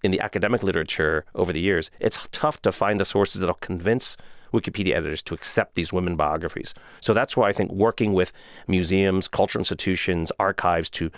in 0.03 0.11
the 0.11 0.21
academic 0.21 0.63
literature 0.63 1.25
over 1.35 1.53
the 1.53 1.61
years, 1.61 1.91
it's 2.01 2.19
tough 2.31 2.61
to 2.63 2.73
find 2.73 3.01
the 3.01 3.05
sources 3.05 3.41
that'll 3.41 3.57
convince 3.57 4.17
Wikipedia 4.53 4.95
editors 4.95 5.23
to 5.23 5.35
accept 5.35 5.75
these 5.75 5.93
women 5.93 6.17
biographies. 6.17 6.75
So 7.01 7.13
that's 7.13 7.37
why 7.37 7.49
I 7.49 7.53
think 7.53 7.73
working 7.73 8.13
with 8.13 8.33
museums, 8.69 9.29
cultural 9.29 9.61
institutions, 9.61 10.31
archives 10.39 10.89
to 10.91 11.11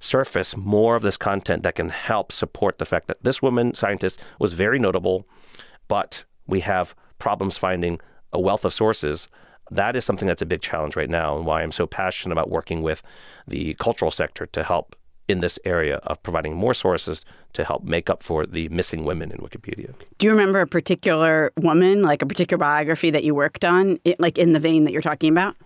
surface 0.00 0.56
more 0.56 0.96
of 0.96 1.02
this 1.02 1.16
content 1.16 1.62
that 1.62 1.74
can 1.74 1.88
help 1.88 2.32
support 2.32 2.78
the 2.78 2.84
fact 2.84 3.08
that 3.08 3.22
this 3.22 3.42
woman 3.42 3.74
scientist 3.74 4.20
was 4.38 4.52
very 4.52 4.78
notable, 4.78 5.26
but 5.88 6.24
we 6.46 6.60
have 6.60 6.94
problems 7.18 7.58
finding 7.58 8.00
a 8.32 8.40
wealth 8.40 8.64
of 8.64 8.74
sources, 8.74 9.28
that 9.70 9.96
is 9.96 10.04
something 10.04 10.28
that's 10.28 10.42
a 10.42 10.46
big 10.46 10.62
challenge 10.62 10.96
right 10.96 11.10
now, 11.10 11.36
and 11.36 11.46
why 11.46 11.62
I'm 11.62 11.72
so 11.72 11.86
passionate 11.86 12.32
about 12.32 12.50
working 12.50 12.82
with 12.82 13.02
the 13.46 13.74
cultural 13.74 14.10
sector 14.10 14.46
to 14.46 14.62
help 14.62 14.96
in 15.28 15.40
this 15.40 15.58
area 15.64 15.96
of 16.04 16.22
providing 16.22 16.54
more 16.54 16.72
sources 16.74 17.24
to 17.52 17.64
help 17.64 17.82
make 17.82 18.08
up 18.08 18.22
for 18.22 18.46
the 18.46 18.68
missing 18.68 19.04
women 19.04 19.32
in 19.32 19.38
Wikipedia. 19.38 19.92
Do 20.18 20.26
you 20.26 20.32
remember 20.32 20.60
a 20.60 20.66
particular 20.68 21.52
woman, 21.56 22.02
like 22.02 22.22
a 22.22 22.26
particular 22.26 22.58
biography 22.58 23.10
that 23.10 23.24
you 23.24 23.34
worked 23.34 23.64
on, 23.64 23.98
like 24.18 24.38
in 24.38 24.52
the 24.52 24.60
vein 24.60 24.84
that 24.84 24.92
you're 24.92 25.02
talking 25.02 25.32
about? 25.32 25.56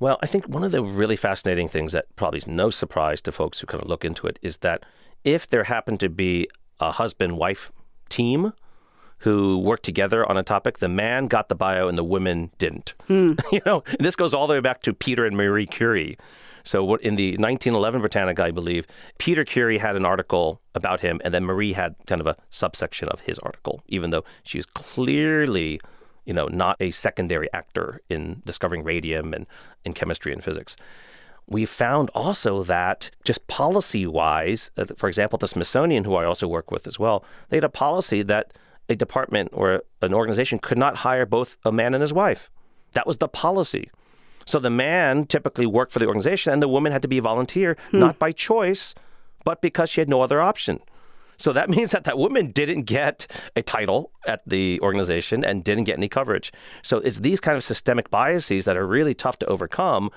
Well, 0.00 0.18
I 0.22 0.26
think 0.26 0.48
one 0.48 0.64
of 0.64 0.72
the 0.72 0.82
really 0.82 1.16
fascinating 1.16 1.68
things 1.68 1.92
that 1.92 2.06
probably 2.16 2.38
is 2.38 2.46
no 2.46 2.70
surprise 2.70 3.20
to 3.22 3.32
folks 3.32 3.60
who 3.60 3.66
kind 3.66 3.82
of 3.82 3.88
look 3.88 4.04
into 4.04 4.26
it 4.26 4.38
is 4.42 4.58
that 4.58 4.84
if 5.22 5.48
there 5.48 5.64
happened 5.64 6.00
to 6.00 6.08
be 6.08 6.48
a 6.80 6.92
husband 6.92 7.36
wife 7.36 7.70
team 8.08 8.52
who 9.24 9.56
worked 9.56 9.84
together 9.84 10.28
on 10.28 10.36
a 10.36 10.42
topic. 10.42 10.78
The 10.80 10.88
man 10.88 11.28
got 11.28 11.48
the 11.48 11.54
bio 11.54 11.88
and 11.88 11.96
the 11.96 12.04
women 12.04 12.50
didn't. 12.58 12.92
Mm. 13.08 13.40
you 13.52 13.62
know, 13.64 13.82
this 13.98 14.16
goes 14.16 14.34
all 14.34 14.46
the 14.46 14.52
way 14.52 14.60
back 14.60 14.82
to 14.82 14.92
Peter 14.92 15.24
and 15.24 15.34
Marie 15.34 15.66
Curie. 15.66 16.18
So 16.62 16.96
in 16.96 17.16
the 17.16 17.30
1911 17.32 18.02
Britannica, 18.02 18.44
I 18.44 18.50
believe, 18.50 18.86
Peter 19.16 19.42
Curie 19.42 19.78
had 19.78 19.96
an 19.96 20.04
article 20.04 20.60
about 20.74 21.00
him, 21.00 21.22
and 21.24 21.32
then 21.32 21.44
Marie 21.44 21.72
had 21.72 21.94
kind 22.06 22.20
of 22.20 22.26
a 22.26 22.36
subsection 22.50 23.08
of 23.08 23.20
his 23.20 23.38
article, 23.38 23.82
even 23.88 24.10
though 24.10 24.24
she 24.42 24.58
was 24.58 24.66
clearly, 24.66 25.80
you 26.26 26.34
know, 26.34 26.46
not 26.46 26.76
a 26.78 26.90
secondary 26.90 27.50
actor 27.54 28.02
in 28.10 28.42
discovering 28.44 28.84
radium 28.84 29.32
and 29.32 29.46
in 29.86 29.94
chemistry 29.94 30.32
and 30.32 30.44
physics 30.44 30.76
we 31.46 31.66
found 31.66 32.08
also 32.14 32.62
that 32.62 33.10
just 33.22 33.46
policy 33.48 34.06
wise, 34.06 34.70
uh, 34.78 34.86
for 34.96 35.08
example, 35.08 35.38
the 35.38 35.46
Smithsonian, 35.46 36.04
who 36.04 36.14
I 36.14 36.24
also 36.24 36.48
work 36.48 36.70
with 36.70 36.86
as 36.86 36.98
well, 36.98 37.22
they 37.50 37.58
had 37.58 37.64
a 37.64 37.68
policy 37.68 38.22
that 38.22 38.54
a 38.88 38.94
department 38.94 39.50
or 39.52 39.82
an 40.02 40.14
organization 40.14 40.58
could 40.58 40.78
not 40.78 40.96
hire 40.96 41.26
both 41.26 41.56
a 41.64 41.72
man 41.72 41.94
and 41.94 42.02
his 42.02 42.12
wife. 42.12 42.50
That 42.92 43.06
was 43.06 43.18
the 43.18 43.28
policy. 43.28 43.90
So 44.46 44.58
the 44.58 44.70
man 44.70 45.26
typically 45.26 45.66
worked 45.66 45.92
for 45.92 45.98
the 45.98 46.06
organization 46.06 46.52
and 46.52 46.62
the 46.62 46.68
woman 46.68 46.92
had 46.92 47.02
to 47.02 47.08
be 47.08 47.18
a 47.18 47.22
volunteer, 47.22 47.76
hmm. 47.90 47.98
not 47.98 48.18
by 48.18 48.32
choice, 48.32 48.94
but 49.44 49.62
because 49.62 49.88
she 49.90 50.00
had 50.00 50.08
no 50.08 50.22
other 50.22 50.40
option. 50.40 50.80
So 51.36 51.52
that 51.52 51.70
means 51.74 51.90
that 51.92 52.04
that 52.04 52.18
woman 52.18 52.52
didn't 52.52 52.82
get 52.82 53.26
a 53.56 53.62
title 53.62 54.12
at 54.26 54.42
the 54.46 54.80
organization 54.80 55.44
and 55.44 55.64
didn't 55.64 55.84
get 55.84 55.96
any 55.96 56.08
coverage. 56.08 56.52
So 56.82 56.98
it's 56.98 57.20
these 57.20 57.40
kind 57.40 57.56
of 57.56 57.64
systemic 57.64 58.10
biases 58.10 58.64
that 58.66 58.76
are 58.76 58.86
really 58.86 59.14
tough 59.14 59.38
to 59.40 59.46
overcome 59.46 60.10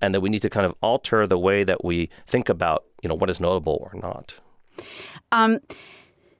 and 0.00 0.14
that 0.14 0.20
we 0.20 0.28
need 0.28 0.42
to 0.42 0.50
kind 0.50 0.66
of 0.66 0.74
alter 0.82 1.26
the 1.26 1.38
way 1.38 1.64
that 1.64 1.84
we 1.84 2.10
think 2.26 2.48
about, 2.48 2.84
you 3.02 3.08
know, 3.08 3.14
what 3.14 3.30
is 3.30 3.40
notable 3.40 3.88
or 3.92 3.98
not. 4.00 4.34
Um, 5.32 5.60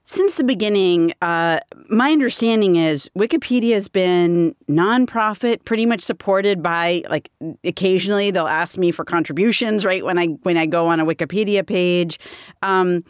since 0.05 0.35
the 0.35 0.43
beginning, 0.43 1.13
uh, 1.23 1.59
my 1.89 2.11
understanding 2.11 2.75
is 2.75 3.09
Wikipedia 3.17 3.73
has 3.73 3.87
been 3.87 4.55
nonprofit, 4.69 5.63
pretty 5.63 5.87
much 5.87 6.01
supported 6.01 6.61
by 6.61 7.01
like 7.09 7.31
occasionally 7.63 8.29
they'll 8.29 8.47
ask 8.47 8.77
me 8.77 8.91
for 8.91 9.03
contributions 9.03 9.83
right 9.83 10.05
when 10.05 10.19
I 10.19 10.27
when 10.43 10.57
I 10.57 10.67
go 10.67 10.87
on 10.87 10.99
a 10.99 11.05
Wikipedia 11.05 11.65
page. 11.65 12.19
Um, 12.61 13.03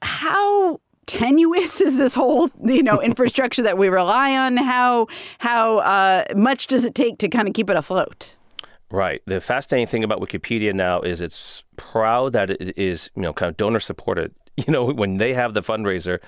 how 0.00 0.80
tenuous 1.04 1.80
is 1.82 1.98
this 1.98 2.14
whole 2.14 2.50
you 2.64 2.82
know 2.82 3.02
infrastructure 3.02 3.62
that 3.62 3.76
we 3.76 3.90
rely 3.90 4.34
on? 4.34 4.56
How 4.56 5.08
how 5.38 5.76
uh, 5.78 6.24
much 6.34 6.68
does 6.68 6.84
it 6.84 6.94
take 6.94 7.18
to 7.18 7.28
kind 7.28 7.46
of 7.46 7.52
keep 7.52 7.68
it 7.68 7.76
afloat? 7.76 8.34
Right. 8.90 9.20
The 9.26 9.42
fascinating 9.42 9.88
thing 9.88 10.04
about 10.04 10.20
Wikipedia 10.20 10.72
now 10.72 11.02
is 11.02 11.20
it's 11.20 11.64
proud 11.76 12.32
that 12.32 12.48
it 12.48 12.78
is, 12.78 13.10
you 13.14 13.20
know, 13.20 13.34
kind 13.34 13.50
of 13.50 13.58
donor 13.58 13.80
supported. 13.80 14.34
you 14.66 14.72
know, 14.72 14.84
when 14.86 15.18
they 15.18 15.34
have 15.34 15.54
the 15.54 15.62
fundraiser, 15.62 16.18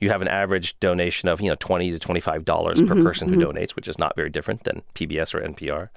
you 0.00 0.10
have 0.10 0.22
an 0.22 0.28
average 0.28 0.78
donation 0.78 1.28
of, 1.28 1.40
you 1.40 1.48
know, 1.48 1.56
20 1.58 1.90
to 1.90 1.98
$25 1.98 2.44
mm-hmm, 2.44 2.86
per 2.86 3.02
person 3.02 3.28
mm-hmm. 3.28 3.40
who 3.40 3.46
donates, 3.46 3.72
which 3.72 3.88
is 3.88 3.98
not 3.98 4.14
very 4.14 4.30
different 4.30 4.62
than 4.62 4.82
PBS 4.94 5.34
or 5.34 5.40
NPR. 5.40 5.88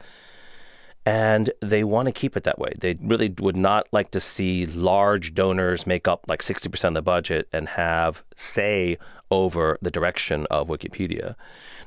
And 1.06 1.52
they 1.62 1.84
want 1.84 2.08
to 2.08 2.14
keep 2.14 2.36
it 2.38 2.46
that 2.46 2.58
way. 2.58 2.74
They 2.80 2.96
really 3.02 3.34
would 3.40 3.58
not 3.58 3.88
like 3.92 4.10
to 4.12 4.22
see 4.22 4.66
large 4.66 5.36
donors 5.36 5.86
make 5.86 6.08
up 6.08 6.26
like 6.28 6.42
60% 6.42 6.84
of 6.88 6.94
the 6.94 7.02
budget 7.02 7.48
and 7.52 7.68
have 7.70 8.24
say 8.36 8.98
over 9.30 9.78
the 9.82 9.92
direction 9.92 10.48
of 10.50 10.70
Wikipedia. 10.70 11.36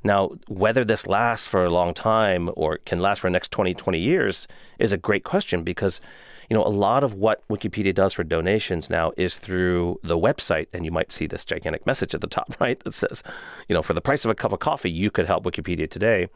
Now, 0.05 0.33
whether 0.49 0.85
this 0.85 1.07
lasts 1.07 1.47
for 1.47 1.65
a 1.65 1.71
long 1.71 1.95
time 1.95 2.51
or 2.55 2.79
can 2.79 3.01
last 3.01 3.21
for 3.21 3.29
the 3.29 3.33
next 3.33 3.51
20, 3.53 3.73
20 3.73 3.99
years 3.99 4.47
is 4.79 4.93
a 4.93 4.99
great 4.99 5.25
question 5.25 5.63
because 5.63 6.01
you 6.49 6.57
know, 6.57 6.65
a 6.65 6.69
lot 6.69 7.05
of 7.05 7.15
what 7.15 7.47
Wikipedia 7.49 7.95
does 7.95 8.13
for 8.13 8.25
donations 8.25 8.89
now 8.89 9.13
is 9.17 9.39
through 9.39 9.99
the 10.03 10.19
website, 10.19 10.69
and 10.73 10.85
you 10.85 10.91
might 10.91 11.13
see 11.13 11.27
this 11.27 11.45
gigantic 11.45 11.87
message 11.87 12.15
at 12.15 12.21
the 12.21 12.27
top 12.27 12.55
right 12.61 12.79
that 12.81 12.95
says, 12.95 13.23
you 13.69 13.75
know, 13.75 13.83
for 13.83 13.95
the 13.95 14.01
price 14.01 14.25
of 14.25 14.31
a 14.31 14.35
cup 14.35 14.53
of 14.53 14.61
coffee, 14.61 14.91
you 14.91 15.11
could 15.11 15.27
help 15.27 15.45
Wikipedia 15.45 15.91
today. 15.91 16.29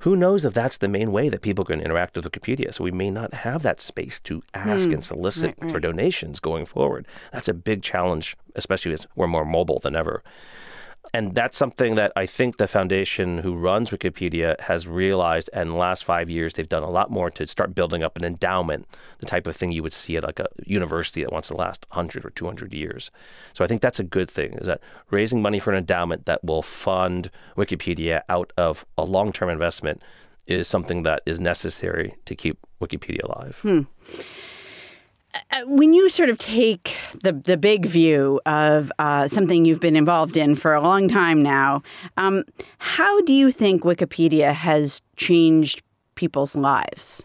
Who 0.00 0.16
knows 0.16 0.44
if 0.44 0.52
that's 0.52 0.76
the 0.78 0.88
main 0.88 1.12
way 1.12 1.28
that 1.28 1.40
people 1.40 1.64
can 1.64 1.80
interact 1.80 2.16
with 2.16 2.30
Wikipedia? 2.30 2.74
So 2.74 2.84
we 2.84 2.90
may 2.90 3.10
not 3.10 3.32
have 3.32 3.62
that 3.62 3.80
space 3.80 4.20
to 4.20 4.42
ask 4.52 4.88
hmm. 4.88 4.94
and 4.94 5.04
solicit 5.04 5.44
right, 5.44 5.62
right. 5.62 5.72
for 5.72 5.80
donations 5.80 6.40
going 6.40 6.66
forward. 6.66 7.06
That's 7.32 7.48
a 7.48 7.54
big 7.54 7.82
challenge, 7.82 8.36
especially 8.54 8.92
as 8.92 9.06
we're 9.16 9.28
more 9.28 9.44
mobile 9.44 9.78
than 9.78 9.96
ever. 9.96 10.22
And 11.12 11.32
that's 11.32 11.56
something 11.56 11.94
that 11.94 12.12
I 12.16 12.26
think 12.26 12.56
the 12.56 12.66
foundation 12.66 13.38
who 13.38 13.54
runs 13.54 13.90
Wikipedia 13.90 14.58
has 14.62 14.88
realized. 14.88 15.48
And 15.52 15.76
last 15.76 16.04
five 16.04 16.28
years, 16.28 16.54
they've 16.54 16.68
done 16.68 16.82
a 16.82 16.90
lot 16.90 17.10
more 17.10 17.30
to 17.30 17.46
start 17.46 17.74
building 17.74 18.02
up 18.02 18.16
an 18.16 18.24
endowment, 18.24 18.86
the 19.18 19.26
type 19.26 19.46
of 19.46 19.54
thing 19.54 19.70
you 19.70 19.82
would 19.82 19.92
see 19.92 20.16
at 20.16 20.24
like 20.24 20.40
a 20.40 20.48
university 20.66 21.22
that 21.22 21.32
wants 21.32 21.48
to 21.48 21.54
last 21.54 21.86
100 21.90 22.24
or 22.24 22.30
200 22.30 22.72
years. 22.72 23.10
So 23.52 23.62
I 23.62 23.68
think 23.68 23.80
that's 23.80 24.00
a 24.00 24.04
good 24.04 24.30
thing, 24.30 24.54
is 24.54 24.66
that 24.66 24.80
raising 25.10 25.40
money 25.40 25.60
for 25.60 25.70
an 25.70 25.78
endowment 25.78 26.26
that 26.26 26.42
will 26.42 26.62
fund 26.62 27.30
Wikipedia 27.56 28.22
out 28.28 28.52
of 28.56 28.84
a 28.98 29.04
long 29.04 29.32
term 29.32 29.50
investment 29.50 30.02
is 30.46 30.68
something 30.68 31.04
that 31.04 31.22
is 31.26 31.38
necessary 31.38 32.16
to 32.24 32.34
keep 32.34 32.58
Wikipedia 32.80 33.22
alive. 33.22 33.58
Hmm. 33.62 33.82
Uh, 35.50 35.62
when 35.66 35.92
you 35.92 36.08
sort 36.08 36.28
of 36.28 36.38
take 36.38 36.96
the 37.22 37.32
the 37.32 37.56
big 37.56 37.86
view 37.86 38.40
of 38.46 38.92
uh, 38.98 39.28
something 39.28 39.64
you've 39.64 39.80
been 39.80 39.96
involved 39.96 40.36
in 40.36 40.54
for 40.54 40.74
a 40.74 40.80
long 40.80 41.08
time 41.08 41.42
now, 41.42 41.82
um, 42.16 42.44
how 42.78 43.20
do 43.22 43.32
you 43.32 43.50
think 43.50 43.82
Wikipedia 43.82 44.52
has 44.52 45.02
changed 45.16 45.82
people's 46.14 46.54
lives? 46.54 47.24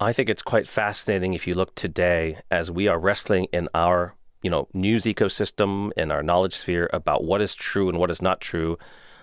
I 0.00 0.12
think 0.12 0.30
it's 0.30 0.42
quite 0.42 0.68
fascinating 0.68 1.34
if 1.34 1.46
you 1.46 1.54
look 1.54 1.74
today 1.74 2.38
as 2.50 2.70
we 2.70 2.86
are 2.86 2.98
wrestling 2.98 3.48
in 3.52 3.68
our 3.74 4.14
you 4.42 4.50
know 4.50 4.68
news 4.72 5.04
ecosystem 5.04 5.90
in 5.96 6.10
our 6.10 6.22
knowledge 6.22 6.54
sphere 6.54 6.88
about 6.92 7.24
what 7.24 7.40
is 7.40 7.54
true 7.54 7.88
and 7.88 7.98
what 7.98 8.10
is 8.10 8.22
not 8.22 8.40
true 8.40 8.78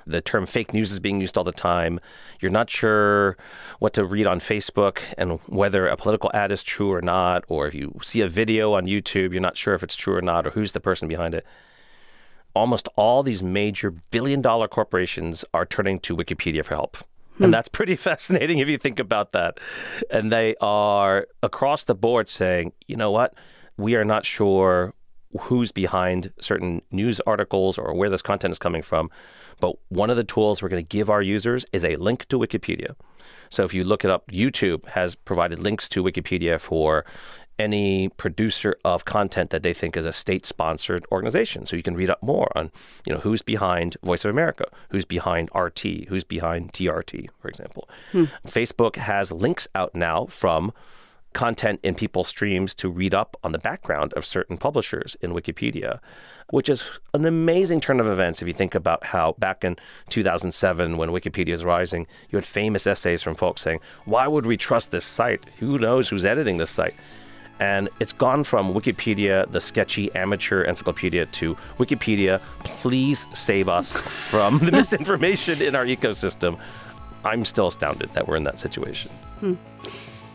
the 0.08 0.22
term 0.22 0.46
fake 0.46 0.74
news 0.74 0.92
is 0.92 1.00
being 1.00 1.22
used 1.22 1.38
all 1.38 1.44
the 1.44 1.52
time. 1.52 2.00
You're 2.40 2.52
not 2.52 2.70
sure 2.70 3.38
what 3.80 3.94
to 3.94 4.06
read 4.06 4.28
on 4.28 4.40
Facebook 4.40 5.00
and 5.18 5.40
whether 5.48 5.88
a 5.88 5.98
political 5.98 6.32
ad 6.34 6.52
is 6.52 6.64
true 6.64 6.92
or 6.92 7.02
not, 7.02 7.44
or 7.48 7.68
if 7.68 7.74
you 7.74 7.98
see 8.02 8.22
a 8.22 8.28
video 8.28 8.74
on 8.74 8.86
YouTube, 8.86 9.32
you're 9.32 9.42
not 9.42 9.58
sure 9.58 9.74
if 9.74 9.84
it's 9.84 9.96
true 9.96 10.16
or 10.16 10.22
not, 10.22 10.46
or 10.46 10.52
who's 10.52 10.74
the 10.74 10.80
person 10.80 11.08
behind 11.08 11.34
it. 11.34 11.46
Almost 12.54 12.88
all 12.96 13.24
these 13.24 13.44
major 13.44 13.92
billion 13.92 14.42
dollar 14.42 14.68
corporations 14.68 15.44
are 15.54 15.66
turning 15.66 16.00
to 16.02 16.16
Wikipedia 16.16 16.64
for 16.64 16.76
help. 16.76 16.98
And 17.38 17.48
hmm. 17.48 17.52
that's 17.52 17.68
pretty 17.68 17.96
fascinating 17.98 18.60
if 18.60 18.68
you 18.68 18.78
think 18.78 19.00
about 19.00 19.32
that. 19.34 19.60
And 20.10 20.32
they 20.32 20.56
are 20.62 21.28
across 21.44 21.84
the 21.84 21.96
board 21.96 22.30
saying, 22.30 22.74
you 22.88 22.96
know 22.96 23.12
what? 23.12 23.34
We 23.78 23.96
are 23.96 24.06
not 24.06 24.26
sure 24.26 24.94
who's 25.42 25.72
behind 25.72 26.32
certain 26.40 26.82
news 26.92 27.20
articles 27.28 27.78
or 27.78 27.94
where 27.94 28.10
this 28.10 28.22
content 28.22 28.52
is 28.52 28.60
coming 28.60 28.82
from. 28.82 29.10
But 29.60 29.76
one 29.90 30.10
of 30.10 30.18
the 30.18 30.24
tools 30.24 30.62
we're 30.62 30.70
going 30.70 30.84
to 30.84 30.88
give 30.88 31.10
our 31.10 31.22
users 31.22 31.66
is 31.72 31.84
a 31.84 31.96
link 31.96 32.26
to 32.28 32.40
Wikipedia. 32.40 32.96
So 33.50 33.64
if 33.64 33.74
you 33.74 33.84
look 33.84 34.04
it 34.04 34.12
up, 34.12 34.28
YouTube 34.28 34.86
has 34.90 35.16
provided 35.16 35.60
links 35.60 35.88
to 35.90 36.04
Wikipedia 36.04 36.60
for 36.60 37.06
any 37.58 38.10
producer 38.10 38.76
of 38.84 39.06
content 39.06 39.50
that 39.50 39.64
they 39.64 39.74
think 39.74 39.96
is 39.96 40.06
a 40.06 40.12
state-sponsored 40.12 41.06
organization. 41.12 41.66
So 41.66 41.78
you 41.78 41.84
can 41.84 41.96
read 41.96 42.10
up 42.10 42.22
more 42.22 42.52
on, 42.56 42.72
you 43.08 43.14
know, 43.14 43.20
who's 43.22 43.42
behind 43.42 43.96
Voice 44.04 44.26
of 44.26 44.32
America, 44.32 44.66
who's 44.90 45.06
behind 45.06 45.50
RT, 45.56 46.10
who's 46.10 46.26
behind 46.26 46.74
TRT, 46.74 47.30
for 47.40 47.48
example. 47.48 47.90
Hmm. 48.12 48.26
Facebook 48.46 48.98
has 48.98 49.32
links 49.32 49.70
out 49.74 49.96
now 49.96 50.26
from 50.26 50.74
content 51.36 51.82
in 51.84 51.94
people's 51.94 52.30
streams 52.30 52.74
to 52.74 52.90
read 52.90 53.14
up 53.14 53.38
on 53.44 53.52
the 53.52 53.60
background 53.60 54.14
of 54.14 54.26
certain 54.26 54.58
publishers 54.58 55.18
in 55.22 55.34
Wikipedia, 55.34 56.00
which 56.50 56.70
is 56.70 56.84
an 57.14 57.26
amazing 57.26 57.82
turn 57.82 58.00
of 58.00 58.08
events 58.08 58.42
if 58.42 58.48
you 58.48 58.54
think 58.54 58.74
about 58.74 59.04
how 59.04 59.36
back 59.38 59.64
in 59.64 59.76
2007, 60.10 60.98
when 60.98 61.10
Wikipedia 61.10 61.52
was 61.52 61.66
rising, 61.66 62.08
you 62.30 62.38
had 62.38 62.48
famous 62.48 62.88
essays 62.88 63.22
from 63.22 63.36
folks 63.36 63.62
saying, 63.62 63.82
Why 64.06 64.28
would 64.28 64.46
we 64.46 64.56
trust 64.56 64.92
this 64.92 65.04
site? 65.04 65.46
Who 65.60 65.78
knows 65.78 66.08
who's 66.08 66.24
editing 66.24 66.58
this 66.58 66.72
site? 66.72 66.96
And 67.60 67.90
it's 68.00 68.14
gone 68.14 68.44
from 68.46 68.74
Wikipedia, 68.74 69.50
the 69.52 69.62
sketchy 69.62 70.14
amateur 70.16 70.64
encyclopedia, 70.64 71.26
to 71.26 71.56
Wikipedia, 71.78 72.42
please 72.60 73.28
save 73.34 73.68
us 73.70 74.02
from 74.32 74.60
the 74.60 74.72
misinformation 74.72 75.62
in 75.62 75.76
our 75.76 75.86
ecosystem. 75.86 76.58
I'm 77.26 77.44
still 77.44 77.68
astounded 77.68 78.14
that 78.14 78.28
we're 78.28 78.38
in 78.38 78.44
that 78.44 78.60
situation. 78.60 79.12
Hmm. 79.40 79.56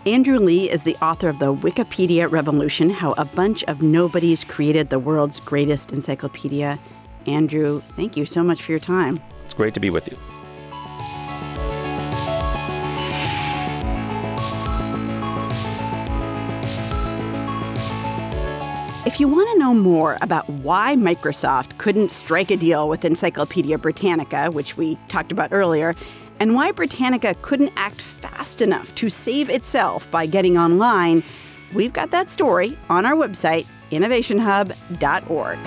Andrew 0.07 0.38
Lih 0.38 0.71
is 0.71 0.83
the 0.83 0.97
author 1.02 1.28
of 1.28 1.40
The 1.40 1.54
Wikipedia 1.54 2.30
Revolution 2.30 2.88
How 2.88 3.12
a 3.19 3.26
Bunch 3.26 3.62
of 3.64 3.83
Nobodies 3.83 4.45
Created 4.45 4.88
the 4.88 4.99
World's 4.99 5.40
Greatest 5.40 5.92
Encyclopedia. 5.92 6.80
Andrew, 7.26 7.83
thank 7.97 8.16
you 8.16 8.25
so 8.25 8.42
much 8.42 8.62
for 8.62 8.73
your 8.73 8.78
time. 8.78 9.21
It's 9.45 9.52
great 9.52 9.75
to 9.75 9.80
be 9.80 9.90
with 9.90 10.09
you. 10.09 10.16
If 19.04 19.21
you 19.21 19.28
want 19.28 19.50
to 19.52 19.59
know 19.59 19.75
more 19.75 20.16
about 20.23 20.49
why 20.49 20.97
Microsoft 20.97 21.76
couldn't 21.76 22.11
strike 22.11 22.51
a 22.51 22.57
deal 22.57 22.88
with 22.88 23.05
Encyclopedia 23.05 23.77
Britannica, 23.77 24.51
which 24.51 24.79
we 24.79 24.96
talked 25.09 25.31
about 25.31 25.53
earlier, 25.53 25.94
and 26.40 26.55
why 26.55 26.72
Britannica 26.72 27.35
couldn't 27.42 27.72
act 27.76 28.00
fast 28.00 28.62
enough 28.62 28.94
to 28.96 29.11
save 29.11 29.50
itself 29.50 30.11
by 30.11 30.26
getting 30.26 30.57
online, 30.57 31.22
we've 31.74 31.92
got 31.92 32.11
that 32.11 32.31
story 32.31 32.76
on 32.88 33.05
our 33.07 33.14
website, 33.14 33.66
innovationhub.org. 33.92 35.59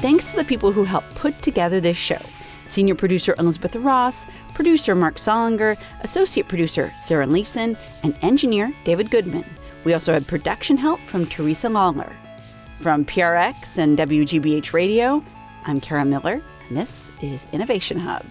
Thanks 0.00 0.30
to 0.30 0.36
the 0.36 0.44
people 0.44 0.72
who 0.72 0.84
helped 0.84 1.14
put 1.14 1.40
together 1.40 1.80
this 1.80 1.96
show 1.96 2.18
senior 2.66 2.94
producer 2.94 3.34
Elizabeth 3.38 3.76
Ross, 3.76 4.26
producer 4.54 4.94
Mark 4.94 5.16
Solinger, 5.16 5.76
associate 6.02 6.48
producer 6.48 6.92
Sarah 6.98 7.26
Leeson, 7.26 7.76
and 8.02 8.16
engineer 8.22 8.72
David 8.84 9.10
Goodman. 9.10 9.44
We 9.84 9.92
also 9.92 10.12
had 10.12 10.26
production 10.26 10.76
help 10.76 10.98
from 11.00 11.26
Teresa 11.26 11.68
Lawler. 11.68 12.10
From 12.80 13.04
PRX 13.04 13.78
and 13.78 13.98
WGBH 13.98 14.72
Radio, 14.72 15.22
I'm 15.66 15.80
Kara 15.80 16.04
Miller, 16.04 16.42
and 16.74 16.82
this 16.82 17.12
is 17.22 17.46
Innovation 17.52 17.96
Hub. 18.00 18.24